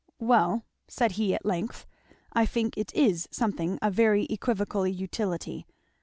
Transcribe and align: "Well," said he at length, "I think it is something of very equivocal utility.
"Well," 0.17 0.63
said 0.87 1.11
he 1.11 1.35
at 1.35 1.45
length, 1.45 1.85
"I 2.33 2.43
think 2.47 2.75
it 2.75 2.91
is 2.95 3.27
something 3.29 3.77
of 3.83 3.93
very 3.93 4.23
equivocal 4.31 4.87
utility. 4.87 5.67